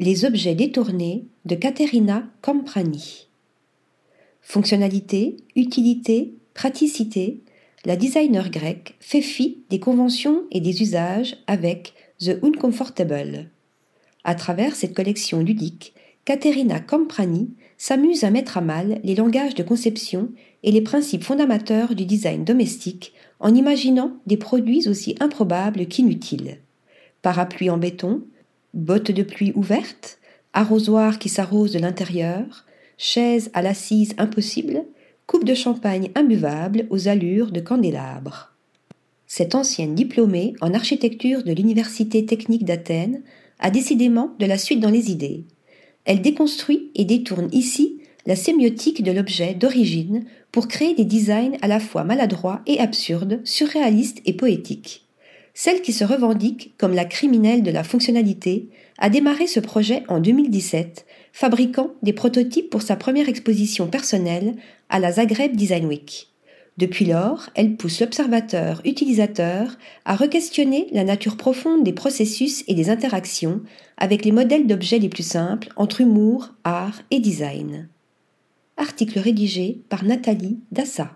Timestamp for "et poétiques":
54.24-55.03